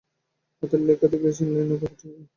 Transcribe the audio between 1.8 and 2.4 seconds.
চিঠি।